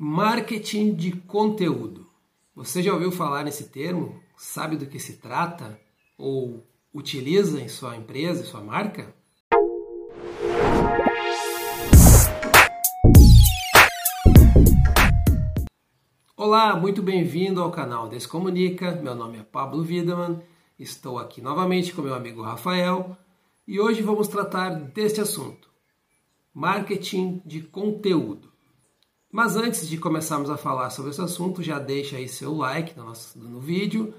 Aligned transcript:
Marketing 0.00 0.94
de 0.94 1.10
conteúdo. 1.10 2.06
Você 2.54 2.80
já 2.80 2.94
ouviu 2.94 3.10
falar 3.10 3.42
nesse 3.42 3.64
termo? 3.64 4.22
Sabe 4.36 4.76
do 4.76 4.86
que 4.86 5.00
se 5.00 5.14
trata? 5.14 5.76
Ou 6.16 6.64
utiliza 6.94 7.60
em 7.60 7.66
sua 7.66 7.96
empresa, 7.96 8.42
em 8.42 8.44
sua 8.44 8.60
marca? 8.60 9.12
Olá, 16.36 16.76
muito 16.76 17.02
bem-vindo 17.02 17.60
ao 17.60 17.72
canal 17.72 18.08
Descomunica. 18.08 18.92
Meu 19.02 19.16
nome 19.16 19.38
é 19.38 19.42
Pablo 19.42 19.82
Wiedemann. 19.82 20.40
Estou 20.78 21.18
aqui 21.18 21.42
novamente 21.42 21.92
com 21.92 22.02
meu 22.02 22.14
amigo 22.14 22.40
Rafael 22.40 23.16
e 23.66 23.80
hoje 23.80 24.00
vamos 24.00 24.28
tratar 24.28 24.76
deste 24.76 25.20
assunto: 25.20 25.68
marketing 26.54 27.42
de 27.44 27.62
conteúdo. 27.62 28.56
Mas 29.30 29.56
antes 29.56 29.86
de 29.88 29.98
começarmos 29.98 30.48
a 30.48 30.56
falar 30.56 30.90
sobre 30.90 31.10
esse 31.10 31.20
assunto, 31.20 31.62
já 31.62 31.78
deixa 31.78 32.16
aí 32.16 32.28
seu 32.28 32.54
like 32.54 32.96
no, 32.96 33.04
nosso, 33.04 33.38
no 33.38 33.60
vídeo, 33.60 34.14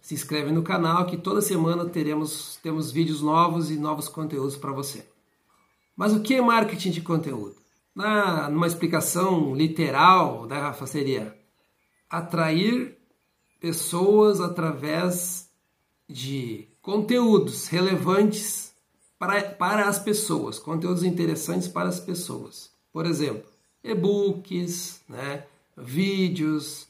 se 0.00 0.14
inscreve 0.14 0.52
no 0.52 0.62
canal 0.62 1.06
que 1.06 1.16
toda 1.16 1.40
semana 1.40 1.86
teremos 1.86 2.58
temos 2.62 2.90
vídeos 2.90 3.22
novos 3.22 3.70
e 3.70 3.76
novos 3.76 4.08
conteúdos 4.08 4.56
para 4.56 4.72
você. 4.72 5.06
Mas 5.96 6.12
o 6.12 6.20
que 6.20 6.34
é 6.34 6.40
marketing 6.40 6.90
de 6.90 7.00
conteúdo? 7.00 7.56
Na, 7.94 8.48
numa 8.48 8.66
explicação 8.66 9.54
literal 9.54 10.46
da 10.46 10.58
Rafa 10.58 10.86
seria 10.86 11.36
atrair 12.08 12.98
pessoas 13.58 14.40
através 14.40 15.50
de 16.08 16.68
conteúdos 16.80 17.66
relevantes 17.68 18.72
para, 19.18 19.42
para 19.42 19.88
as 19.88 19.98
pessoas, 19.98 20.58
conteúdos 20.58 21.04
interessantes 21.04 21.68
para 21.68 21.88
as 21.88 22.00
pessoas. 22.00 22.70
Por 22.92 23.04
exemplo, 23.04 23.49
e-books, 23.82 25.02
né, 25.08 25.44
vídeos, 25.76 26.86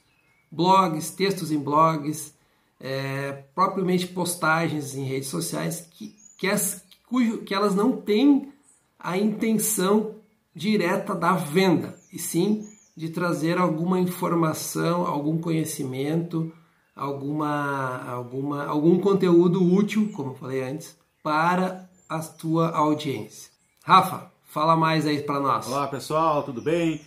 blogs, 0.50 1.10
textos 1.10 1.52
em 1.52 1.58
blogs, 1.58 2.34
é, 2.80 3.44
propriamente 3.54 4.06
postagens 4.06 4.94
em 4.94 5.04
redes 5.04 5.28
sociais 5.28 5.86
que, 5.92 6.14
que, 6.38 6.48
as, 6.48 6.84
cujo, 7.06 7.38
que 7.38 7.54
elas 7.54 7.74
não 7.74 7.92
têm 8.00 8.52
a 8.98 9.16
intenção 9.16 10.16
direta 10.54 11.14
da 11.14 11.34
venda, 11.34 11.98
e 12.12 12.18
sim 12.18 12.66
de 12.96 13.08
trazer 13.08 13.56
alguma 13.56 13.98
informação, 13.98 15.06
algum 15.06 15.38
conhecimento, 15.38 16.52
alguma, 16.94 18.02
alguma, 18.06 18.66
algum 18.66 18.98
conteúdo 18.98 19.62
útil, 19.62 20.10
como 20.12 20.32
eu 20.32 20.34
falei 20.34 20.62
antes, 20.62 20.98
para 21.22 21.88
a 22.08 22.18
tua 22.18 22.70
audiência. 22.70 23.50
Rafa, 23.82 24.29
Fala 24.50 24.74
mais 24.74 25.06
aí 25.06 25.22
para 25.22 25.38
nós. 25.38 25.68
Olá 25.68 25.86
pessoal, 25.86 26.42
tudo 26.42 26.60
bem? 26.60 27.02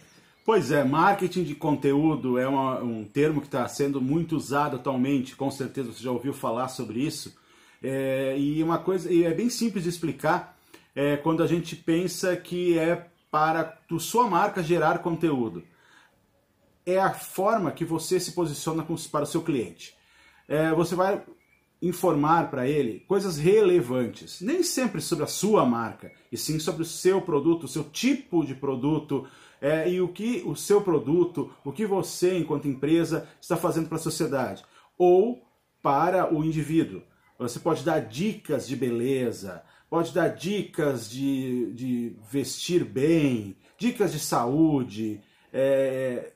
Pois 0.46 0.72
é, 0.72 0.82
marketing 0.82 1.44
de 1.44 1.54
conteúdo 1.54 2.40
é 2.40 2.48
uma, 2.48 2.82
um 2.82 3.04
termo 3.04 3.42
que 3.42 3.48
está 3.48 3.68
sendo 3.68 4.00
muito 4.00 4.38
usado 4.38 4.78
atualmente, 4.78 5.36
com 5.36 5.52
certeza 5.52 5.92
você 5.92 6.02
já 6.02 6.10
ouviu 6.10 6.32
falar 6.32 6.70
sobre 6.70 7.02
isso. 7.02 7.38
É, 7.84 8.38
e 8.40 8.64
uma 8.64 8.78
coisa, 8.78 9.12
e 9.12 9.26
é 9.26 9.34
bem 9.34 9.50
simples 9.50 9.84
de 9.84 9.90
explicar 9.90 10.58
é, 10.96 11.18
quando 11.18 11.44
a 11.44 11.46
gente 11.46 11.76
pensa 11.76 12.34
que 12.38 12.80
é 12.80 13.08
para 13.30 13.78
sua 14.00 14.30
marca 14.30 14.64
gerar 14.64 15.00
conteúdo. 15.00 15.66
É 16.86 16.98
a 16.98 17.12
forma 17.12 17.72
que 17.72 17.84
você 17.84 18.22
se 18.22 18.32
posiciona 18.32 18.86
para 19.12 19.24
o 19.24 19.28
seu 19.28 19.42
cliente. 19.42 19.94
É, 20.48 20.72
você 20.72 20.96
vai 20.96 21.22
informar 21.84 22.50
para 22.50 22.68
ele 22.68 23.02
coisas 23.02 23.38
relevantes, 23.38 24.40
nem 24.40 24.64
sempre 24.64 25.02
sobre 25.02 25.26
a 25.26 25.28
sua 25.28 25.66
marca, 25.66 26.12
e 26.32 26.38
sim 26.38 26.58
sobre 26.58 26.82
o 26.82 26.86
seu 26.86 27.22
produto, 27.22 27.66
o 27.66 27.68
seu 27.68 27.84
tipo 27.84 28.46
de 28.46 28.56
produto 28.56 29.28
é, 29.60 29.90
e 29.90 30.00
o 30.00 30.08
que 30.08 30.42
o 30.46 30.56
seu 30.56 30.82
produto, 30.82 31.52
o 31.64 31.74
que 31.74 31.86
você, 31.86 32.38
enquanto 32.38 32.70
empresa, 32.70 33.28
está 33.42 33.58
fazendo 33.58 33.90
para 33.90 33.98
a 33.98 34.02
sociedade 34.02 34.64
ou 34.98 35.46
para 35.82 36.34
o 36.34 36.44
indivíduo. 36.44 37.02
Você 37.38 37.60
pode 37.60 37.84
dar 37.84 38.00
dicas 38.00 38.66
de 38.66 38.76
beleza, 38.78 39.62
pode 39.90 40.14
dar 40.14 40.30
dicas 40.30 41.10
de, 41.10 41.74
de 41.74 42.16
vestir 42.32 42.86
bem, 42.86 43.58
dicas 43.78 44.14
de 44.14 44.20
saúde, 44.20 45.22
é, 45.52 46.32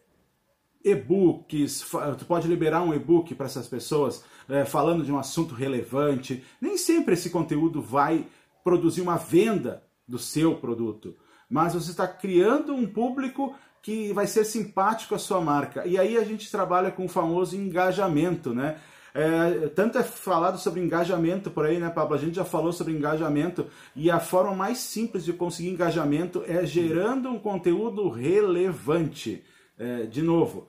e-books, 0.91 1.85
tu 2.17 2.25
pode 2.25 2.47
liberar 2.47 2.81
um 2.81 2.93
e-book 2.93 3.35
para 3.35 3.45
essas 3.45 3.67
pessoas 3.67 4.23
é, 4.49 4.65
falando 4.65 5.03
de 5.03 5.11
um 5.11 5.17
assunto 5.17 5.53
relevante. 5.53 6.43
Nem 6.61 6.77
sempre 6.77 7.13
esse 7.13 7.29
conteúdo 7.29 7.81
vai 7.81 8.25
produzir 8.63 9.01
uma 9.01 9.17
venda 9.17 9.83
do 10.07 10.17
seu 10.17 10.55
produto, 10.55 11.15
mas 11.49 11.73
você 11.73 11.91
está 11.91 12.07
criando 12.07 12.73
um 12.73 12.87
público 12.87 13.55
que 13.81 14.11
vai 14.13 14.27
ser 14.27 14.43
simpático 14.43 15.15
à 15.15 15.19
sua 15.19 15.39
marca. 15.39 15.85
E 15.87 15.97
aí 15.97 16.17
a 16.17 16.23
gente 16.23 16.51
trabalha 16.51 16.91
com 16.91 17.05
o 17.05 17.09
famoso 17.09 17.55
engajamento, 17.55 18.53
né? 18.53 18.77
É, 19.13 19.69
tanto 19.69 19.97
é 19.97 20.03
falado 20.03 20.59
sobre 20.59 20.79
engajamento 20.79 21.49
por 21.49 21.65
aí, 21.65 21.79
né, 21.79 21.89
Pablo? 21.89 22.13
A 22.13 22.19
gente 22.19 22.35
já 22.35 22.45
falou 22.45 22.71
sobre 22.71 22.93
engajamento 22.93 23.65
e 23.95 24.11
a 24.11 24.19
forma 24.19 24.53
mais 24.53 24.77
simples 24.77 25.25
de 25.25 25.33
conseguir 25.33 25.69
engajamento 25.69 26.43
é 26.45 26.65
gerando 26.65 27.29
um 27.29 27.39
conteúdo 27.39 28.09
relevante. 28.09 29.43
É, 29.79 30.03
de 30.03 30.21
novo, 30.21 30.67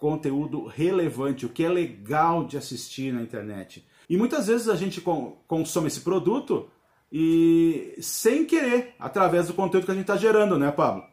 conteúdo 0.00 0.66
relevante, 0.66 1.46
o 1.46 1.48
que 1.48 1.64
é 1.64 1.68
legal 1.68 2.44
de 2.44 2.56
assistir 2.56 3.12
na 3.12 3.22
internet. 3.22 3.84
E 4.08 4.16
muitas 4.16 4.46
vezes 4.46 4.68
a 4.68 4.76
gente 4.76 5.02
consome 5.46 5.88
esse 5.88 6.00
produto 6.00 6.68
e 7.10 7.96
sem 8.00 8.44
querer, 8.44 8.94
através 8.98 9.48
do 9.48 9.54
conteúdo 9.54 9.84
que 9.84 9.90
a 9.90 9.94
gente 9.94 10.02
está 10.02 10.16
gerando, 10.16 10.58
né, 10.58 10.70
Pablo? 10.70 11.04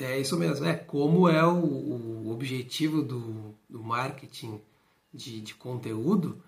É 0.00 0.18
isso 0.20 0.38
mesmo, 0.38 0.66
é 0.66 0.74
como 0.74 1.28
é 1.28 1.44
o, 1.44 1.64
o 1.64 2.30
objetivo 2.30 3.02
do, 3.02 3.54
do 3.68 3.82
marketing 3.82 4.60
de, 5.12 5.40
de 5.40 5.54
conteúdo. 5.54 6.42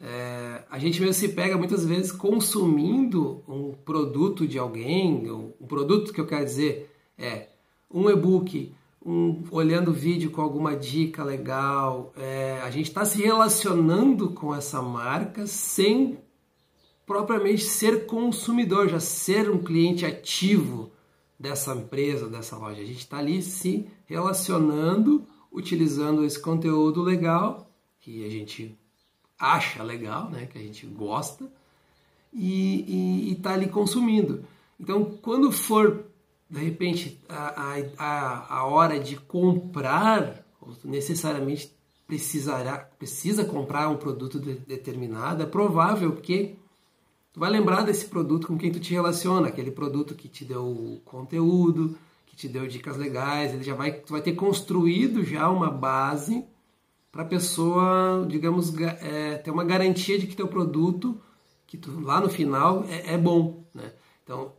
É, 0.00 0.64
a 0.70 0.78
gente 0.78 1.00
mesmo 1.00 1.14
se 1.14 1.28
pega 1.28 1.56
muitas 1.56 1.84
vezes 1.84 2.12
consumindo 2.12 3.42
um 3.48 3.72
produto 3.72 4.46
de 4.46 4.58
alguém, 4.58 5.30
um 5.30 5.66
produto 5.66 6.12
que 6.12 6.20
eu 6.20 6.26
quero 6.26 6.44
dizer 6.44 6.90
é 7.16 7.48
um 7.90 8.10
e-book, 8.10 8.74
um, 9.06 9.44
olhando 9.52 9.92
o 9.92 9.94
vídeo 9.94 10.32
com 10.32 10.42
alguma 10.42 10.74
dica 10.74 11.22
legal. 11.22 12.12
É, 12.16 12.60
a 12.64 12.70
gente 12.70 12.86
está 12.86 13.04
se 13.04 13.22
relacionando 13.22 14.30
com 14.30 14.52
essa 14.52 14.82
marca 14.82 15.46
sem 15.46 16.18
propriamente 17.06 17.62
ser 17.62 18.04
consumidor, 18.06 18.88
já 18.88 18.98
ser 18.98 19.48
um 19.48 19.62
cliente 19.62 20.04
ativo 20.04 20.90
dessa 21.38 21.72
empresa, 21.72 22.28
dessa 22.28 22.56
loja. 22.56 22.82
A 22.82 22.84
gente 22.84 22.98
está 22.98 23.18
ali 23.18 23.40
se 23.40 23.86
relacionando, 24.06 25.24
utilizando 25.52 26.24
esse 26.24 26.40
conteúdo 26.40 27.00
legal 27.02 27.70
que 28.00 28.26
a 28.26 28.28
gente 28.28 28.76
acha 29.38 29.84
legal, 29.84 30.30
né, 30.30 30.46
que 30.46 30.58
a 30.58 30.62
gente 30.62 30.84
gosta 30.86 31.48
e 32.32 33.32
está 33.32 33.52
ali 33.54 33.68
consumindo. 33.68 34.44
Então, 34.80 35.04
quando 35.22 35.52
for 35.52 36.05
de 36.48 36.60
repente 36.60 37.20
a, 37.28 37.76
a, 37.98 38.58
a 38.58 38.66
hora 38.66 38.98
de 38.98 39.16
comprar, 39.16 40.44
necessariamente 40.84 41.74
precisará, 42.06 42.78
precisa 42.78 43.44
comprar 43.44 43.88
um 43.88 43.96
produto 43.96 44.38
de, 44.38 44.54
determinado, 44.54 45.42
é 45.42 45.46
provável 45.46 46.12
que 46.12 46.56
tu 47.32 47.40
vai 47.40 47.50
lembrar 47.50 47.82
desse 47.82 48.06
produto 48.06 48.46
com 48.46 48.56
quem 48.56 48.70
tu 48.70 48.78
te 48.78 48.94
relaciona, 48.94 49.48
aquele 49.48 49.70
produto 49.70 50.14
que 50.14 50.28
te 50.28 50.44
deu 50.44 51.00
conteúdo, 51.04 51.98
que 52.26 52.36
te 52.36 52.48
deu 52.48 52.66
dicas 52.66 52.96
legais, 52.96 53.52
ele 53.52 53.64
já 53.64 53.74
vai, 53.74 53.92
tu 53.92 54.12
vai 54.12 54.22
ter 54.22 54.34
construído 54.34 55.24
já 55.24 55.50
uma 55.50 55.70
base 55.70 56.44
para 57.10 57.22
a 57.22 57.26
pessoa, 57.26 58.26
digamos, 58.28 58.72
é, 58.78 59.38
ter 59.38 59.50
uma 59.50 59.64
garantia 59.64 60.18
de 60.18 60.26
que 60.26 60.36
teu 60.36 60.46
produto, 60.46 61.20
que 61.66 61.76
tu, 61.76 61.98
lá 62.00 62.20
no 62.20 62.28
final 62.28 62.84
é, 62.88 63.14
é 63.14 63.18
bom, 63.18 63.64
né? 63.74 63.92
Então, 64.22 64.52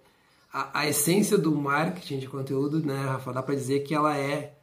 a, 0.57 0.79
a 0.79 0.87
essência 0.87 1.37
do 1.37 1.53
marketing 1.53 2.17
de 2.17 2.27
conteúdo, 2.27 2.83
né, 2.83 2.99
Rafa, 3.05 3.31
dá 3.31 3.43
para 3.43 3.53
dizer 3.53 3.81
que 3.81 3.93
ela 3.93 4.17
é 4.17 4.57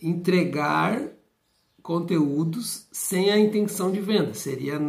entregar 0.00 1.08
conteúdos 1.82 2.86
sem 2.92 3.30
a 3.32 3.38
intenção 3.38 3.90
de 3.90 4.00
venda. 4.00 4.34
Seria 4.34 4.80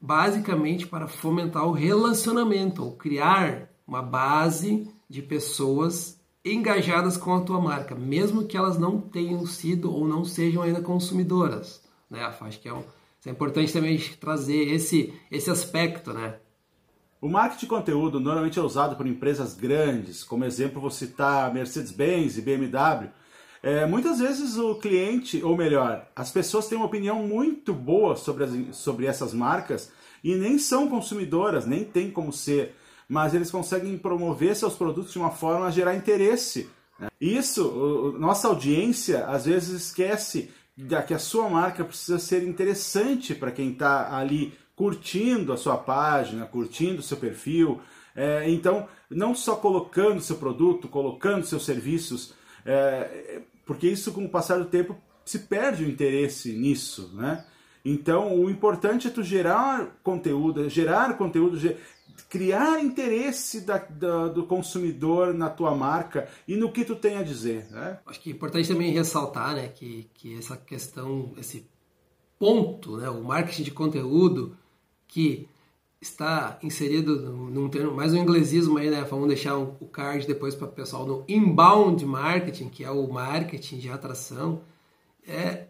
basicamente 0.00 0.88
para 0.88 1.06
fomentar 1.06 1.64
o 1.64 1.72
relacionamento 1.72 2.82
ou 2.82 2.92
criar 2.96 3.70
uma 3.86 4.02
base 4.02 4.90
de 5.08 5.22
pessoas 5.22 6.20
engajadas 6.44 7.16
com 7.16 7.34
a 7.34 7.40
tua 7.42 7.60
marca, 7.60 7.94
mesmo 7.94 8.44
que 8.44 8.56
elas 8.56 8.76
não 8.76 9.00
tenham 9.00 9.46
sido 9.46 9.92
ou 9.92 10.06
não 10.06 10.24
sejam 10.24 10.62
ainda 10.62 10.80
consumidoras. 10.80 11.80
Né? 12.10 12.20
Acho 12.40 12.60
que 12.60 12.68
é, 12.68 12.74
um, 12.74 12.82
é 13.24 13.30
importante 13.30 13.72
também 13.72 13.96
trazer 14.20 14.68
esse, 14.68 15.14
esse 15.30 15.48
aspecto, 15.48 16.12
né? 16.12 16.40
O 17.20 17.28
marketing 17.28 17.60
de 17.60 17.66
conteúdo 17.66 18.20
normalmente 18.20 18.58
é 18.58 18.62
usado 18.62 18.94
por 18.94 19.06
empresas 19.06 19.54
grandes, 19.54 20.22
como 20.22 20.44
exemplo 20.44 20.80
vou 20.80 20.90
citar 20.90 21.52
Mercedes-Benz 21.52 22.36
e 22.36 22.42
BMW. 22.42 23.10
É, 23.62 23.86
muitas 23.86 24.18
vezes 24.18 24.56
o 24.58 24.74
cliente, 24.76 25.42
ou 25.42 25.56
melhor, 25.56 26.06
as 26.14 26.30
pessoas 26.30 26.68
têm 26.68 26.76
uma 26.76 26.86
opinião 26.86 27.22
muito 27.22 27.72
boa 27.72 28.16
sobre, 28.16 28.44
as, 28.44 28.76
sobre 28.76 29.06
essas 29.06 29.32
marcas 29.32 29.90
e 30.22 30.34
nem 30.34 30.58
são 30.58 30.88
consumidoras, 30.88 31.66
nem 31.66 31.84
tem 31.84 32.10
como 32.10 32.32
ser, 32.32 32.76
mas 33.08 33.34
eles 33.34 33.50
conseguem 33.50 33.96
promover 33.96 34.54
seus 34.54 34.74
produtos 34.74 35.12
de 35.12 35.18
uma 35.18 35.30
forma 35.30 35.66
a 35.66 35.70
gerar 35.70 35.94
interesse 35.94 36.68
Isso, 37.20 38.14
nossa 38.18 38.48
audiência 38.48 39.26
às 39.26 39.46
vezes 39.46 39.86
esquece 39.86 40.50
que 41.06 41.14
a 41.14 41.18
sua 41.18 41.48
marca 41.48 41.84
precisa 41.84 42.18
ser 42.18 42.42
interessante 42.42 43.34
para 43.34 43.50
quem 43.50 43.72
está 43.72 44.16
ali 44.16 44.52
curtindo 44.76 45.52
a 45.52 45.56
sua 45.56 45.78
página, 45.78 46.44
curtindo 46.46 47.00
o 47.00 47.02
seu 47.02 47.16
perfil. 47.16 47.80
É, 48.14 48.48
então, 48.48 48.86
não 49.10 49.34
só 49.34 49.56
colocando 49.56 50.20
seu 50.20 50.36
produto, 50.36 50.86
colocando 50.86 51.46
seus 51.46 51.64
serviços, 51.64 52.34
é, 52.64 53.40
porque 53.64 53.88
isso, 53.88 54.12
com 54.12 54.24
o 54.24 54.28
passar 54.28 54.58
do 54.58 54.66
tempo, 54.66 54.96
se 55.24 55.40
perde 55.40 55.84
o 55.84 55.88
interesse 55.88 56.52
nisso, 56.52 57.10
né? 57.14 57.44
Então, 57.84 58.36
o 58.36 58.50
importante 58.50 59.06
é 59.06 59.10
tu 59.10 59.22
gerar 59.22 59.98
conteúdo, 60.02 60.68
gerar 60.68 61.16
conteúdo, 61.16 61.56
criar 62.28 62.82
interesse 62.82 63.60
da, 63.60 63.78
da, 63.78 64.26
do 64.26 64.44
consumidor 64.44 65.32
na 65.32 65.48
tua 65.48 65.74
marca 65.74 66.28
e 66.48 66.56
no 66.56 66.72
que 66.72 66.84
tu 66.84 66.96
tem 66.96 67.16
a 67.16 67.22
dizer. 67.22 67.70
Né? 67.70 68.00
Acho 68.06 68.20
que 68.20 68.30
é 68.30 68.32
importante 68.32 68.66
também 68.66 68.90
ressaltar 68.92 69.54
né, 69.54 69.68
que, 69.68 70.10
que 70.14 70.36
essa 70.36 70.56
questão, 70.56 71.32
esse 71.38 71.70
ponto, 72.38 72.96
né, 72.96 73.08
o 73.08 73.22
marketing 73.22 73.62
de 73.62 73.70
conteúdo 73.70 74.56
que 75.06 75.48
está 76.00 76.58
inserido 76.62 77.16
num 77.32 77.68
termo, 77.68 77.94
mais 77.94 78.12
um 78.12 78.18
inglesismo 78.18 78.78
aí, 78.78 78.90
né? 78.90 79.02
Vamos 79.08 79.28
deixar 79.28 79.56
o 79.56 79.86
card 79.86 80.26
depois 80.26 80.54
para 80.54 80.68
o 80.68 80.72
pessoal 80.72 81.06
no 81.06 81.24
inbound 81.28 82.04
marketing, 82.04 82.68
que 82.68 82.84
é 82.84 82.90
o 82.90 83.10
marketing 83.10 83.78
de 83.78 83.90
atração. 83.90 84.60
É, 85.26 85.66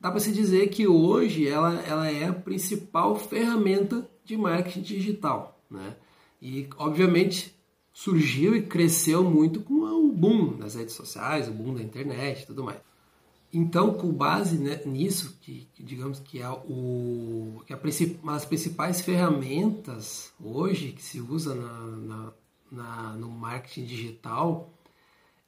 dá 0.00 0.10
para 0.10 0.20
se 0.20 0.32
dizer 0.32 0.68
que 0.68 0.86
hoje 0.86 1.46
ela, 1.46 1.80
ela 1.82 2.10
é 2.10 2.26
a 2.26 2.32
principal 2.32 3.16
ferramenta 3.16 4.08
de 4.24 4.36
marketing 4.36 4.82
digital, 4.82 5.60
né? 5.70 5.96
E 6.40 6.68
obviamente 6.76 7.54
surgiu 7.92 8.54
e 8.54 8.62
cresceu 8.62 9.24
muito 9.24 9.60
com 9.60 9.74
o 9.74 10.12
boom 10.12 10.58
das 10.58 10.74
redes 10.74 10.94
sociais, 10.94 11.48
o 11.48 11.52
boom 11.52 11.74
da 11.74 11.82
internet 11.82 12.46
tudo 12.46 12.62
mais. 12.64 12.78
Então, 13.58 13.94
com 13.94 14.12
base 14.12 14.58
nisso, 14.84 15.38
que, 15.40 15.66
que, 15.72 15.82
digamos 15.82 16.20
que 16.20 16.42
é 16.42 16.50
o, 16.50 17.62
que 17.64 17.72
uma 18.22 18.34
das 18.34 18.44
principais 18.44 19.00
ferramentas 19.00 20.30
hoje 20.38 20.92
que 20.92 21.02
se 21.02 21.22
usa 21.22 21.54
na, 21.54 21.86
na, 21.86 22.32
na, 22.70 23.12
no 23.14 23.30
marketing 23.30 23.86
digital, 23.86 24.74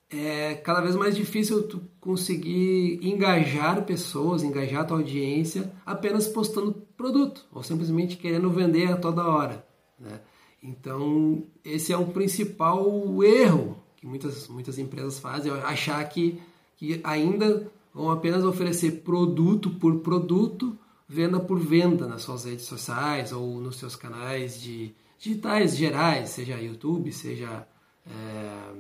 é 0.08 0.54
cada 0.54 0.80
vez 0.80 0.96
mais 0.96 1.14
difícil 1.14 1.68
tu 1.68 1.82
conseguir 2.00 2.98
engajar 3.06 3.84
pessoas, 3.84 4.42
engajar 4.42 4.80
a 4.80 4.84
tua 4.86 4.96
audiência 4.96 5.70
apenas 5.84 6.26
postando 6.26 6.72
produto 6.96 7.44
ou 7.52 7.62
simplesmente 7.62 8.16
querendo 8.16 8.48
vender 8.48 8.90
a 8.90 8.96
toda 8.96 9.26
hora. 9.26 9.66
Né? 10.00 10.18
Então, 10.62 11.42
esse 11.62 11.92
é 11.92 11.96
o 11.98 12.06
principal 12.06 13.22
erro 13.22 13.76
que 13.98 14.06
muitas, 14.06 14.48
muitas 14.48 14.78
empresas 14.78 15.18
fazem, 15.18 15.52
é 15.52 15.60
achar 15.60 16.02
que, 16.08 16.40
que 16.78 17.02
ainda 17.04 17.70
vão 17.98 18.12
apenas 18.12 18.44
oferecer 18.44 19.02
produto 19.02 19.70
por 19.70 19.98
produto, 19.98 20.78
venda 21.08 21.40
por 21.40 21.58
venda 21.58 22.06
nas 22.06 22.22
suas 22.22 22.44
redes 22.44 22.64
sociais 22.64 23.32
ou 23.32 23.60
nos 23.60 23.76
seus 23.76 23.96
canais 23.96 24.60
de 24.60 24.94
digitais 25.18 25.76
gerais, 25.76 26.30
seja 26.30 26.60
YouTube, 26.60 27.10
seja 27.12 27.66
é, 28.06 28.72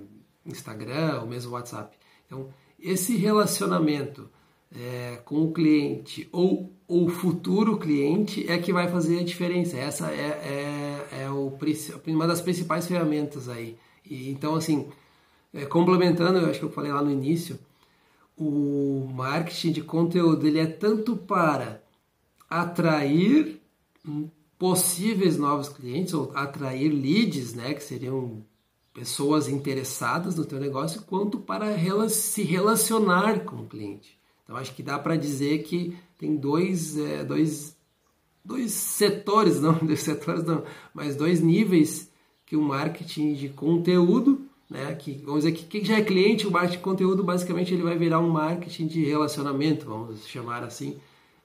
Instagram 0.46 1.22
ou 1.22 1.26
mesmo 1.26 1.50
WhatsApp. 1.50 1.96
Então, 2.26 2.48
esse 2.78 3.16
relacionamento 3.16 4.30
é, 4.72 5.20
com 5.24 5.42
o 5.42 5.52
cliente 5.52 6.28
ou 6.30 6.72
o 6.86 7.08
futuro 7.08 7.76
cliente 7.76 8.48
é 8.48 8.56
que 8.56 8.72
vai 8.72 8.88
fazer 8.88 9.18
a 9.18 9.24
diferença. 9.24 9.76
Essa 9.76 10.12
é, 10.12 11.08
é, 11.12 11.22
é 11.24 11.30
o, 11.30 11.52
uma 12.06 12.26
das 12.28 12.40
principais 12.40 12.86
ferramentas 12.86 13.48
aí. 13.48 13.76
E, 14.08 14.30
então, 14.30 14.54
assim, 14.54 14.86
é, 15.52 15.64
complementando, 15.64 16.38
eu 16.38 16.48
acho 16.48 16.60
que 16.60 16.64
eu 16.64 16.70
falei 16.70 16.92
lá 16.92 17.02
no 17.02 17.10
início, 17.10 17.58
o 18.38 19.10
marketing 19.12 19.72
de 19.72 19.82
conteúdo 19.82 20.46
ele 20.46 20.60
é 20.60 20.66
tanto 20.66 21.16
para 21.16 21.82
atrair 22.48 23.60
possíveis 24.58 25.36
novos 25.36 25.68
clientes 25.68 26.14
ou 26.14 26.30
atrair 26.34 26.90
leads, 26.90 27.54
né, 27.54 27.74
que 27.74 27.82
seriam 27.82 28.44
pessoas 28.94 29.48
interessadas 29.48 30.36
no 30.36 30.44
teu 30.44 30.58
negócio, 30.58 31.02
quanto 31.02 31.38
para 31.38 31.76
se 32.08 32.42
relacionar 32.42 33.44
com 33.44 33.56
o 33.56 33.66
cliente. 33.66 34.18
Então 34.44 34.56
acho 34.56 34.74
que 34.74 34.82
dá 34.82 34.98
para 34.98 35.16
dizer 35.16 35.62
que 35.64 35.96
tem 36.16 36.36
dois, 36.36 36.96
é, 36.96 37.24
dois, 37.24 37.76
dois 38.44 38.72
setores, 38.72 39.58
não 39.62 39.74
dois 39.74 40.00
setores 40.00 40.44
não, 40.44 40.64
mas 40.94 41.16
dois 41.16 41.40
níveis 41.40 42.10
que 42.46 42.56
o 42.56 42.62
marketing 42.62 43.34
de 43.34 43.48
conteúdo 43.50 44.47
né? 44.68 44.94
Que, 44.94 45.22
vamos 45.24 45.44
dizer 45.44 45.56
que 45.56 45.64
quem 45.64 45.84
já 45.84 45.98
é 45.98 46.02
cliente, 46.02 46.46
o 46.46 46.50
marketing 46.50 46.76
de 46.76 46.82
conteúdo 46.82 47.24
basicamente 47.24 47.72
ele 47.72 47.82
vai 47.82 47.96
virar 47.96 48.20
um 48.20 48.28
marketing 48.28 48.86
de 48.86 49.04
relacionamento, 49.04 49.86
vamos 49.86 50.26
chamar 50.26 50.62
assim. 50.62 50.98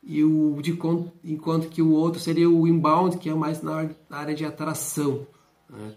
E 0.04 0.24
o 0.24 0.60
de 0.62 0.78
enquanto 1.24 1.70
que 1.70 1.82
o 1.82 1.92
outro 1.92 2.20
seria 2.20 2.50
o 2.50 2.68
inbound, 2.68 3.18
que 3.18 3.30
é 3.30 3.34
mais 3.34 3.62
na 3.62 3.90
área 4.10 4.36
de 4.36 4.44
atração. 4.44 5.26
Né? 5.70 5.94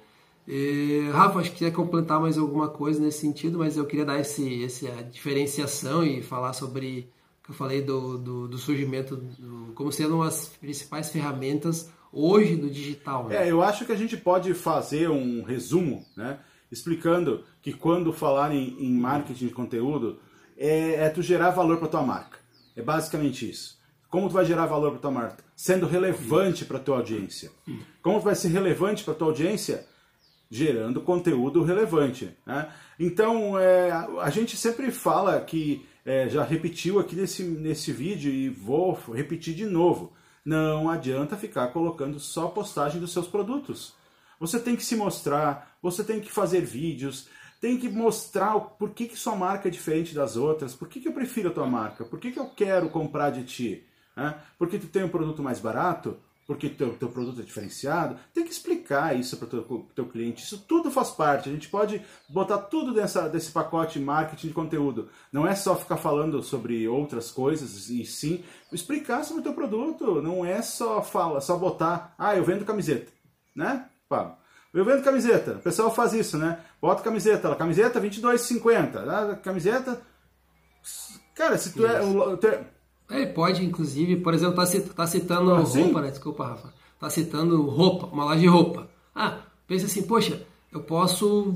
E, 0.46 1.08
Rafa, 1.12 1.40
acho 1.40 1.50
que 1.50 1.58
quer 1.58 1.72
completar 1.72 2.20
mais 2.20 2.38
alguma 2.38 2.68
coisa 2.68 3.00
nesse 3.00 3.18
sentido, 3.18 3.58
mas 3.58 3.76
eu 3.76 3.84
queria 3.84 4.04
dar 4.04 4.20
esse, 4.20 4.64
essa 4.64 5.02
diferenciação 5.10 6.04
e 6.04 6.22
falar 6.22 6.52
sobre 6.52 7.10
que 7.42 7.50
eu 7.50 7.54
falei 7.54 7.82
do, 7.82 8.18
do, 8.18 8.48
do 8.48 8.58
surgimento 8.58 9.16
do, 9.16 9.72
como 9.74 9.90
sendo 9.92 10.22
das 10.22 10.48
principais 10.60 11.10
ferramentas 11.10 11.90
hoje 12.12 12.56
do 12.56 12.70
digital. 12.70 13.28
Né? 13.28 13.46
É, 13.46 13.50
eu 13.50 13.62
acho 13.62 13.84
que 13.84 13.92
a 13.92 13.96
gente 13.96 14.16
pode 14.16 14.54
fazer 14.54 15.08
um 15.10 15.42
resumo, 15.42 16.04
né? 16.16 16.38
Explicando 16.76 17.44
que 17.62 17.72
quando 17.72 18.12
falar 18.12 18.54
em, 18.54 18.76
em 18.78 18.92
marketing 18.92 19.46
de 19.46 19.54
conteúdo, 19.54 20.18
é, 20.56 21.04
é 21.04 21.08
tu 21.08 21.22
gerar 21.22 21.50
valor 21.50 21.78
para 21.78 21.88
tua 21.88 22.02
marca. 22.02 22.38
É 22.76 22.82
basicamente 22.82 23.48
isso. 23.48 23.76
Como 24.08 24.28
tu 24.28 24.34
vai 24.34 24.44
gerar 24.44 24.66
valor 24.66 24.92
para 24.92 25.00
tua 25.00 25.10
marca? 25.10 25.44
Sendo 25.54 25.86
relevante 25.86 26.64
para 26.64 26.78
tua 26.78 26.98
audiência. 26.98 27.50
Como 28.02 28.20
tu 28.20 28.24
vai 28.24 28.34
ser 28.34 28.48
relevante 28.48 29.02
para 29.02 29.14
tua 29.14 29.28
audiência? 29.28 29.86
Gerando 30.50 31.00
conteúdo 31.00 31.64
relevante. 31.64 32.30
Né? 32.46 32.68
Então, 33.00 33.58
é, 33.58 33.90
a 33.90 34.30
gente 34.30 34.56
sempre 34.56 34.90
fala 34.92 35.40
que, 35.40 35.84
é, 36.04 36.28
já 36.28 36.44
repetiu 36.44 37.00
aqui 37.00 37.16
nesse, 37.16 37.42
nesse 37.42 37.90
vídeo 37.90 38.30
e 38.30 38.48
vou 38.48 38.92
repetir 39.12 39.54
de 39.54 39.66
novo, 39.66 40.12
não 40.44 40.88
adianta 40.88 41.36
ficar 41.36 41.68
colocando 41.68 42.20
só 42.20 42.46
postagem 42.46 43.00
dos 43.00 43.12
seus 43.12 43.26
produtos. 43.26 43.94
Você 44.38 44.60
tem 44.60 44.76
que 44.76 44.84
se 44.84 44.96
mostrar, 44.96 45.76
você 45.82 46.04
tem 46.04 46.20
que 46.20 46.30
fazer 46.30 46.60
vídeos, 46.60 47.28
tem 47.60 47.78
que 47.78 47.88
mostrar 47.88 48.58
por 48.58 48.90
que, 48.90 49.06
que 49.06 49.16
sua 49.16 49.34
marca 49.34 49.68
é 49.68 49.70
diferente 49.70 50.14
das 50.14 50.36
outras, 50.36 50.74
por 50.74 50.88
que, 50.88 51.00
que 51.00 51.08
eu 51.08 51.12
prefiro 51.12 51.48
a 51.48 51.52
tua 51.52 51.66
marca, 51.66 52.04
por 52.04 52.18
que, 52.18 52.30
que 52.30 52.38
eu 52.38 52.46
quero 52.46 52.88
comprar 52.90 53.30
de 53.30 53.44
ti. 53.44 53.86
Né? 54.16 54.34
Porque 54.58 54.78
tu 54.78 54.86
tem 54.88 55.04
um 55.04 55.08
produto 55.08 55.42
mais 55.42 55.60
barato, 55.60 56.16
porque 56.46 56.68
teu, 56.68 56.94
teu 56.96 57.08
produto 57.08 57.40
é 57.40 57.44
diferenciado, 57.44 58.16
tem 58.32 58.44
que 58.44 58.52
explicar 58.52 59.18
isso 59.18 59.36
para 59.36 59.46
o 59.46 59.48
teu, 59.48 59.86
teu 59.96 60.06
cliente. 60.06 60.44
Isso 60.44 60.58
tudo 60.58 60.92
faz 60.92 61.10
parte. 61.10 61.48
A 61.48 61.52
gente 61.52 61.68
pode 61.68 62.00
botar 62.28 62.58
tudo 62.58 62.94
dessa, 62.94 63.28
desse 63.28 63.50
pacote 63.50 63.98
marketing 63.98 64.48
de 64.48 64.54
conteúdo. 64.54 65.08
Não 65.32 65.44
é 65.44 65.56
só 65.56 65.74
ficar 65.74 65.96
falando 65.96 66.40
sobre 66.42 66.86
outras 66.86 67.32
coisas, 67.32 67.90
e 67.90 68.04
sim 68.06 68.44
explicar 68.72 69.24
sobre 69.24 69.40
o 69.40 69.42
teu 69.42 69.54
produto. 69.54 70.22
Não 70.22 70.44
é 70.44 70.62
só 70.62 71.02
fala, 71.02 71.40
só 71.40 71.56
botar, 71.58 72.14
ah, 72.16 72.36
eu 72.36 72.44
vendo 72.44 72.64
camiseta, 72.64 73.10
né? 73.54 73.88
Pablo. 74.08 74.36
Eu 74.72 74.84
vendo 74.84 75.02
camiseta. 75.02 75.52
O 75.52 75.60
pessoal 75.60 75.94
faz 75.94 76.12
isso, 76.12 76.36
né? 76.36 76.60
Bota 76.80 77.02
camiseta. 77.02 77.48
Lá, 77.48 77.56
camiseta 77.56 78.00
22,50. 78.00 79.04
Né? 79.04 79.38
Camiseta. 79.42 80.02
Cara, 81.34 81.56
se 81.56 81.72
tu 81.72 81.86
é, 81.86 82.00
tu 82.36 82.46
é. 82.46 82.66
Ele 83.10 83.26
pode, 83.28 83.64
inclusive, 83.64 84.16
por 84.16 84.34
exemplo, 84.34 84.56
tá, 84.56 84.64
tá 84.94 85.06
citando 85.06 85.52
ah, 85.52 85.60
roupa, 85.60 86.00
né? 86.02 86.10
Desculpa, 86.10 86.46
Rafa. 86.46 86.74
Tá 86.98 87.08
citando 87.08 87.62
roupa, 87.62 88.06
uma 88.06 88.24
loja 88.24 88.40
de 88.40 88.46
roupa. 88.46 88.88
Ah, 89.14 89.38
pensa 89.66 89.86
assim, 89.86 90.02
poxa, 90.02 90.42
eu 90.72 90.80
posso 90.80 91.54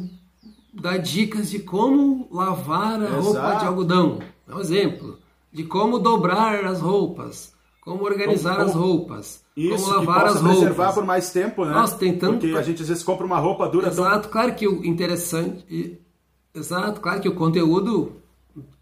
dar 0.72 0.98
dicas 0.98 1.50
de 1.50 1.58
como 1.58 2.28
lavar 2.30 3.00
a 3.00 3.04
Exato. 3.04 3.22
roupa 3.22 3.54
de 3.56 3.66
algodão. 3.66 4.18
É 4.48 4.54
um 4.54 4.60
exemplo. 4.60 5.18
De 5.52 5.64
como 5.64 5.98
dobrar 5.98 6.64
as 6.64 6.80
roupas 6.80 7.52
como 7.80 8.04
organizar 8.04 8.56
como, 8.56 8.68
as 8.68 8.74
roupas, 8.74 9.44
isso, 9.56 9.84
como 9.84 9.96
lavar 9.96 10.26
as 10.26 10.34
roupas. 10.40 10.58
preservar 10.58 10.92
por 10.92 11.04
mais 11.04 11.32
tempo, 11.32 11.64
né? 11.64 11.72
Nossa, 11.72 11.96
tentando... 11.96 12.38
Porque 12.38 12.56
a 12.56 12.62
gente 12.62 12.82
às 12.82 12.88
vezes 12.88 13.02
compra 13.02 13.24
uma 13.24 13.38
roupa 13.38 13.68
dura. 13.68 13.88
Exato, 13.88 14.22
tão... 14.22 14.30
claro 14.30 14.54
que 14.54 14.68
o 14.68 14.84
interessante... 14.84 15.98
Exato, 16.54 17.00
claro 17.00 17.20
que 17.20 17.28
o 17.28 17.34
conteúdo 17.34 18.20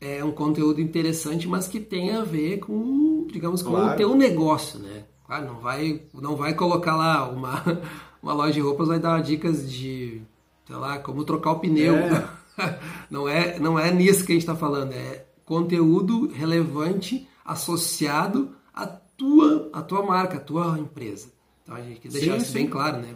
é 0.00 0.24
um 0.24 0.32
conteúdo 0.32 0.80
interessante, 0.80 1.46
mas 1.46 1.68
que 1.68 1.78
tem 1.78 2.10
a 2.12 2.24
ver 2.24 2.58
com, 2.58 3.26
digamos, 3.30 3.62
com 3.62 3.70
claro. 3.70 3.92
o 3.92 3.96
teu 3.96 4.14
negócio, 4.14 4.78
né? 4.78 5.04
Claro, 5.26 5.46
não 5.46 5.60
vai, 5.60 6.02
não 6.14 6.34
vai 6.36 6.54
colocar 6.54 6.96
lá 6.96 7.28
uma, 7.28 7.62
uma 8.22 8.32
loja 8.32 8.54
de 8.54 8.60
roupas, 8.60 8.88
vai 8.88 8.98
dar 8.98 9.22
dicas 9.22 9.70
de, 9.70 10.22
sei 10.66 10.76
lá, 10.76 10.98
como 10.98 11.24
trocar 11.24 11.52
o 11.52 11.60
pneu. 11.60 11.94
É. 11.94 12.38
Não 13.08 13.28
é, 13.28 13.56
não 13.60 13.78
é 13.78 13.88
nisso 13.92 14.26
que 14.26 14.32
a 14.32 14.34
gente 14.34 14.42
está 14.42 14.56
falando, 14.56 14.92
é 14.92 15.24
conteúdo 15.44 16.26
relevante 16.26 17.28
associado 17.44 18.50
a 18.82 18.86
tua, 18.86 19.70
a 19.72 19.82
tua 19.82 20.02
marca, 20.04 20.36
a 20.36 20.40
tua 20.40 20.78
empresa. 20.78 21.32
Então 21.62 21.74
a 21.74 21.80
gente 21.80 22.00
tem 22.00 22.00
que 22.00 22.08
deixar 22.08 22.32
sim, 22.32 22.36
isso 22.38 22.46
sim. 22.46 22.54
bem 22.54 22.66
claro, 22.68 22.98
né? 22.98 23.14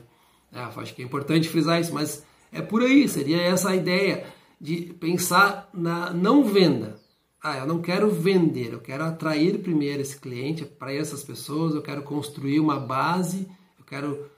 É, 0.53 0.61
acho 0.61 0.95
que 0.95 1.03
é 1.03 1.05
importante 1.05 1.49
frisar 1.49 1.81
isso, 1.81 1.95
mas 1.95 2.25
é 2.51 2.61
por 2.61 2.83
aí, 2.83 3.09
seria 3.09 3.41
essa 3.41 3.71
a 3.71 3.77
ideia. 3.77 4.27
de 4.61 4.95
pensar 5.01 5.69
na 5.75 6.13
não 6.13 6.45
venda. 6.45 7.01
Ah, 7.43 7.59
eu 7.59 7.67
não 7.67 7.81
quero 7.81 8.09
vender, 8.09 8.73
eu 8.73 8.79
quero 8.79 9.03
atrair 9.03 9.59
primeiro 9.59 10.01
esse 10.01 10.17
cliente 10.21 10.65
para 10.65 10.95
essas 10.95 11.25
pessoas, 11.25 11.75
eu 11.75 11.83
quero 11.83 12.03
construir 12.03 12.61
uma 12.61 12.79
base, 12.79 13.49
eu 13.77 13.85
quero 13.85 14.31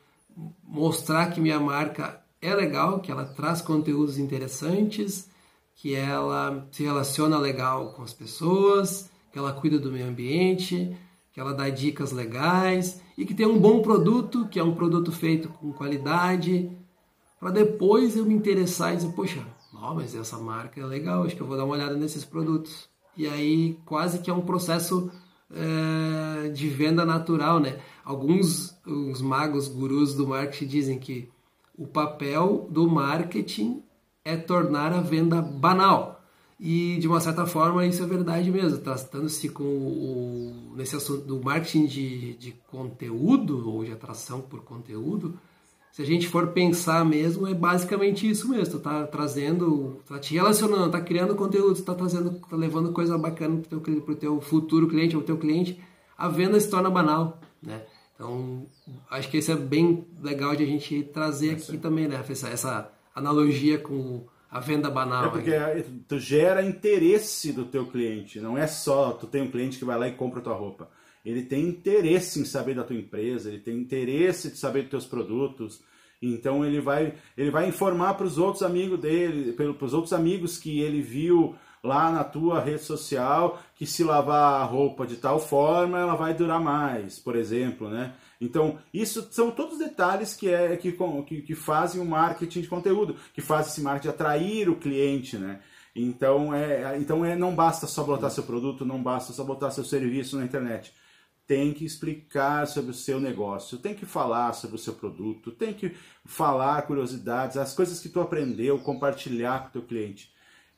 mostrar 0.62 1.30
que 1.30 1.40
minha 1.40 1.60
marca 1.60 2.22
é 2.40 2.54
legal, 2.54 3.00
que 3.00 3.12
ela 3.12 3.26
traz 3.26 3.60
conteúdos 3.60 4.16
interessantes, 4.16 5.28
que 5.74 5.94
ela 5.94 6.66
se 6.70 6.82
relaciona 6.82 7.38
legal 7.38 7.92
com 7.92 8.02
as 8.02 8.14
pessoas, 8.14 9.10
que 9.30 9.38
ela 9.38 9.52
cuida 9.52 9.78
do 9.78 9.92
meio 9.92 10.08
ambiente, 10.08 10.96
que 11.34 11.40
ela 11.40 11.52
dá 11.52 11.68
dicas 11.68 12.12
legais 12.12 13.02
e 13.18 13.26
que 13.26 13.34
tem 13.34 13.44
um 13.44 13.58
bom 13.58 13.82
produto, 13.82 14.46
que 14.48 14.60
é 14.60 14.64
um 14.64 14.74
produto 14.74 15.10
feito 15.10 15.48
com 15.48 15.72
qualidade, 15.72 16.70
para 17.40 17.50
depois 17.50 18.16
eu 18.16 18.24
me 18.24 18.32
interessar 18.32 18.94
e 18.94 18.96
dizer, 18.96 19.12
poxa, 19.12 19.44
oh, 19.74 19.94
mas 19.94 20.14
essa 20.14 20.38
marca 20.38 20.80
é 20.80 20.86
legal, 20.86 21.24
acho 21.24 21.34
que 21.34 21.42
eu 21.42 21.46
vou 21.46 21.56
dar 21.56 21.64
uma 21.64 21.74
olhada 21.74 21.96
nesses 21.96 22.24
produtos. 22.24 22.88
E 23.16 23.26
aí 23.26 23.76
quase 23.84 24.20
que 24.20 24.30
é 24.30 24.32
um 24.32 24.42
processo 24.42 25.10
é, 25.52 26.48
de 26.50 26.68
venda 26.68 27.04
natural, 27.04 27.58
né? 27.58 27.80
Alguns 28.04 28.76
os 28.86 29.20
magos, 29.20 29.66
gurus 29.66 30.14
do 30.14 30.26
marketing 30.28 30.66
dizem 30.66 30.98
que 30.98 31.28
o 31.76 31.86
papel 31.86 32.68
do 32.70 32.88
marketing 32.88 33.82
é 34.24 34.36
tornar 34.36 34.92
a 34.92 35.00
venda 35.00 35.42
banal. 35.42 36.13
E 36.58 36.99
de 36.99 37.08
uma 37.08 37.20
certa 37.20 37.46
forma 37.46 37.84
isso 37.84 38.02
é 38.02 38.06
verdade 38.06 38.50
mesmo, 38.50 38.78
tratando-se 38.78 39.49
com 39.49 39.64
o, 39.64 40.75
nesse 40.76 40.94
assunto 40.94 41.25
do 41.25 41.42
marketing 41.42 41.87
de, 41.87 42.34
de 42.34 42.52
conteúdo 42.70 43.68
ou 43.68 43.84
de 43.84 43.92
atração 43.92 44.40
por 44.40 44.62
conteúdo, 44.62 45.38
se 45.94 46.02
a 46.02 46.04
gente 46.04 46.26
for 46.26 46.49
pensar 46.49 47.04
mesmo, 47.04 47.46
é 47.46 47.54
basicamente 47.54 48.28
isso 48.28 48.49
mesmo. 48.49 48.75
Tu 48.75 48.80
tá 48.80 49.06
trazendo, 49.06 50.00
tá 50.08 50.18
te 50.18 50.34
relacionando, 50.34 50.90
tá 50.90 51.00
criando 51.00 51.37
conteúdo, 51.37 51.80
tá 51.82 51.94
trazendo, 51.94 52.32
tá 52.50 52.56
levando 52.56 52.92
coisa 52.92 53.16
bacana 53.16 53.58
pro 53.61 53.80
teu, 53.80 54.00
pro 54.00 54.16
teu 54.16 54.40
futuro 54.40 54.88
cliente, 54.88 55.14
ou 55.14 55.23
teu 55.23 55.38
cliente, 55.38 55.80
a 56.18 56.28
venda 56.28 56.58
se 56.58 56.68
torna 56.68 56.90
banal, 56.90 57.40
né? 57.62 57.84
Então, 58.12 58.66
acho 59.08 59.30
que 59.30 59.38
isso 59.38 59.52
é 59.52 59.56
bem 59.56 60.04
legal 60.20 60.56
de 60.56 60.64
a 60.64 60.66
gente 60.66 61.00
trazer 61.14 61.50
aqui 61.50 61.78
também, 61.78 62.08
né? 62.08 62.25
Essa, 62.28 62.49
essa 62.49 62.92
analogia 63.14 63.78
com 63.78 64.26
a 64.54 64.61
venda 64.61 64.88
banal. 64.88 65.25
É 65.25 65.30
porque 65.30 65.84
tu 66.06 66.20
gera 66.20 66.64
interesse 66.64 67.52
do 67.52 67.64
teu 67.64 67.87
cliente. 67.87 68.38
Não 68.38 68.56
é 68.56 68.68
só 68.68 69.11
tu 69.11 69.26
tem 69.26 69.42
um 69.42 69.50
cliente 69.50 69.76
que 69.80 69.84
vai 69.84 69.99
lá 69.99 70.06
e 70.06 70.12
compra 70.12 70.40
tua 70.40 70.54
roupa. 70.54 70.88
Ele 71.25 71.42
tem 71.42 71.64
interesse 71.64 72.38
em 72.38 72.44
saber 72.44 72.76
da 72.76 72.84
tua 72.84 72.94
empresa, 72.94 73.49
ele 73.49 73.58
tem 73.58 73.76
interesse 73.76 74.52
de 74.52 74.56
saber 74.56 74.82
dos 74.82 74.90
teus 74.90 75.06
produtos. 75.06 75.82
Então 76.23 76.64
ele 76.64 76.80
vai, 76.80 77.14
ele 77.37 77.50
vai 77.50 77.68
informar 77.68 78.14
para 78.14 78.26
os 78.26 78.38
outros 78.38 78.62
amigos 78.62 79.00
dele, 79.00 79.52
para 79.54 79.84
os 79.84 79.92
outros 79.92 80.12
amigos 80.12 80.56
que 80.56 80.80
ele 80.80 81.02
viu 81.02 81.56
lá 81.84 82.10
na 82.10 82.24
tua 82.24 82.60
rede 82.60 82.82
social 82.82 83.60
que 83.76 83.86
se 83.86 84.02
lavar 84.02 84.62
a 84.62 84.64
roupa 84.64 85.06
de 85.06 85.16
tal 85.16 85.38
forma 85.38 85.98
ela 85.98 86.14
vai 86.14 86.32
durar 86.32 86.58
mais, 86.58 87.18
por 87.18 87.36
exemplo, 87.36 87.90
né? 87.90 88.14
Então, 88.40 88.78
isso 88.92 89.28
são 89.30 89.50
todos 89.50 89.78
detalhes 89.78 90.34
que, 90.34 90.48
é, 90.48 90.76
que, 90.76 90.96
que, 91.26 91.42
que 91.42 91.54
fazem 91.54 92.00
o 92.00 92.04
marketing 92.04 92.62
de 92.62 92.68
conteúdo, 92.68 93.16
que 93.34 93.42
fazem 93.42 93.70
esse 93.70 93.80
marketing 93.82 94.08
atrair 94.08 94.68
o 94.68 94.76
cliente, 94.76 95.36
né? 95.36 95.60
Então, 95.94 96.52
é, 96.54 96.98
então 96.98 97.24
é, 97.24 97.36
não 97.36 97.54
basta 97.54 97.86
só 97.86 98.02
botar 98.02 98.30
seu 98.30 98.42
produto, 98.42 98.84
não 98.84 99.02
basta 99.02 99.32
só 99.32 99.44
botar 99.44 99.70
seu 99.70 99.84
serviço 99.84 100.38
na 100.38 100.44
internet. 100.44 100.92
Tem 101.46 101.72
que 101.74 101.84
explicar 101.84 102.66
sobre 102.66 102.90
o 102.90 102.94
seu 102.94 103.20
negócio, 103.20 103.78
tem 103.78 103.94
que 103.94 104.06
falar 104.06 104.54
sobre 104.54 104.76
o 104.76 104.78
seu 104.78 104.94
produto, 104.94 105.52
tem 105.52 105.74
que 105.74 105.94
falar 106.24 106.82
curiosidades, 106.82 107.58
as 107.58 107.74
coisas 107.74 108.00
que 108.00 108.08
tu 108.08 108.20
aprendeu, 108.20 108.78
compartilhar 108.78 109.60
com 109.60 109.68
o 109.68 109.72
teu 109.72 109.82
cliente, 109.82 110.32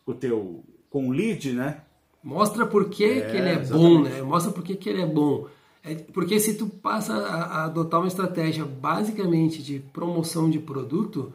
com 0.04 0.10
o 0.10 0.14
teu 0.14 0.64
com 0.96 1.08
o 1.10 1.12
lead, 1.12 1.52
né? 1.52 1.82
Mostra 2.24 2.64
por 2.64 2.88
que, 2.88 3.04
é, 3.04 3.20
que 3.20 3.36
ele 3.36 3.48
é 3.50 3.60
exatamente. 3.60 3.70
bom, 3.70 4.02
né? 4.02 4.22
Mostra 4.22 4.50
por 4.50 4.64
que, 4.64 4.74
que 4.74 4.88
ele 4.88 5.02
é 5.02 5.06
bom. 5.06 5.46
É, 5.84 5.94
porque 5.94 6.40
se 6.40 6.54
tu 6.54 6.66
passa 6.66 7.14
a, 7.14 7.42
a, 7.42 7.64
adotar 7.64 8.00
uma 8.00 8.08
estratégia 8.08 8.64
basicamente 8.64 9.62
de 9.62 9.78
promoção 9.78 10.48
de 10.48 10.58
produto, 10.58 11.34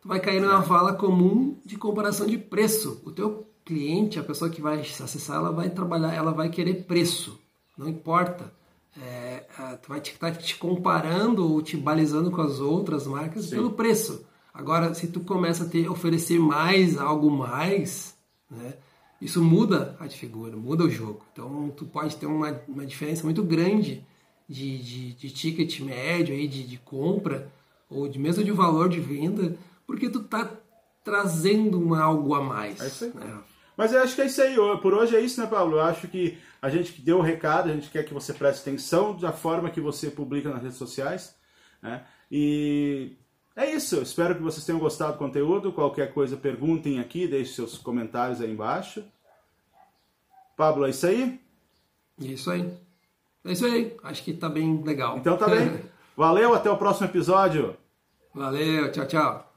tu 0.00 0.08
vai 0.08 0.18
cair 0.18 0.40
numa 0.40 0.60
vala 0.60 0.94
comum 0.94 1.58
de 1.62 1.76
comparação 1.76 2.26
de 2.26 2.38
preço. 2.38 3.02
O 3.04 3.10
teu 3.10 3.46
cliente, 3.66 4.18
a 4.18 4.24
pessoa 4.24 4.50
que 4.50 4.62
vai 4.62 4.80
acessar, 4.80 5.36
ela 5.36 5.52
vai 5.52 5.68
trabalhar, 5.68 6.14
ela 6.14 6.32
vai 6.32 6.48
querer 6.48 6.84
preço, 6.84 7.38
não 7.76 7.86
importa. 7.86 8.50
É, 8.98 9.44
tu 9.82 9.90
vai 9.90 9.98
estar 9.98 10.32
te, 10.32 10.42
te 10.42 10.56
comparando 10.56 11.52
ou 11.52 11.60
te 11.60 11.76
balizando 11.76 12.30
com 12.30 12.40
as 12.40 12.60
outras 12.60 13.06
marcas 13.06 13.44
Sim. 13.44 13.56
pelo 13.56 13.72
preço. 13.72 14.24
Agora, 14.54 14.94
se 14.94 15.06
tu 15.06 15.20
começa 15.20 15.64
a 15.64 15.68
ter, 15.68 15.88
oferecer 15.88 16.38
mais, 16.40 16.98
algo 16.98 17.30
mais, 17.30 18.18
né? 18.50 18.74
Isso 19.20 19.42
muda 19.42 19.96
a 20.00 20.08
figura, 20.08 20.56
muda 20.56 20.84
o 20.84 20.90
jogo. 20.90 21.24
Então 21.32 21.70
tu 21.76 21.84
pode 21.84 22.16
ter 22.16 22.26
uma, 22.26 22.58
uma 22.66 22.86
diferença 22.86 23.22
muito 23.24 23.42
grande 23.42 24.04
de, 24.48 24.78
de, 24.78 25.12
de 25.12 25.30
ticket 25.30 25.80
médio 25.80 26.34
aí, 26.34 26.48
de, 26.48 26.66
de 26.66 26.78
compra, 26.78 27.52
ou 27.88 28.08
de 28.08 28.18
mesmo 28.18 28.42
de 28.42 28.50
valor 28.50 28.88
de 28.88 28.98
venda, 28.98 29.56
porque 29.86 30.08
tu 30.08 30.22
tá 30.24 30.50
trazendo 31.04 31.78
um 31.78 31.94
algo 31.94 32.34
a 32.34 32.42
mais. 32.42 32.80
É 32.80 32.86
isso 32.86 33.04
aí. 33.04 33.14
Né? 33.14 33.38
Mas 33.76 33.92
eu 33.92 34.02
acho 34.02 34.14
que 34.14 34.22
é 34.22 34.26
isso 34.26 34.42
aí. 34.42 34.56
Por 34.82 34.94
hoje 34.94 35.16
é 35.16 35.20
isso, 35.20 35.40
né, 35.40 35.46
Paulo? 35.46 35.76
Eu 35.76 35.80
acho 35.80 36.08
que 36.08 36.38
a 36.60 36.68
gente 36.68 37.00
deu 37.00 37.18
o 37.18 37.22
recado, 37.22 37.70
a 37.70 37.72
gente 37.72 37.90
quer 37.90 38.04
que 38.04 38.12
você 38.12 38.32
preste 38.32 38.60
atenção 38.60 39.16
da 39.16 39.32
forma 39.32 39.70
que 39.70 39.80
você 39.80 40.10
publica 40.10 40.50
nas 40.50 40.62
redes 40.62 40.76
sociais. 40.76 41.34
Né? 41.82 42.04
E 42.30 43.16
é 43.56 43.70
isso, 43.70 43.96
eu 43.96 44.02
espero 44.02 44.34
que 44.34 44.42
vocês 44.42 44.64
tenham 44.64 44.78
gostado 44.78 45.12
do 45.12 45.18
conteúdo. 45.18 45.72
Qualquer 45.72 46.12
coisa, 46.12 46.36
perguntem 46.36 47.00
aqui, 47.00 47.26
deixem 47.26 47.54
seus 47.54 47.76
comentários 47.76 48.40
aí 48.40 48.50
embaixo. 48.50 49.04
Pablo, 50.56 50.86
é 50.86 50.90
isso 50.90 51.06
aí? 51.06 51.40
Isso 52.18 52.50
aí. 52.50 52.72
É 53.44 53.52
isso 53.52 53.66
aí. 53.66 53.96
Acho 54.04 54.22
que 54.22 54.32
tá 54.32 54.48
bem 54.48 54.82
legal. 54.82 55.16
Então 55.18 55.36
tá 55.36 55.48
bem. 55.48 55.82
Valeu, 56.16 56.54
até 56.54 56.70
o 56.70 56.76
próximo 56.76 57.06
episódio. 57.06 57.76
Valeu, 58.34 58.92
tchau, 58.92 59.06
tchau. 59.06 59.49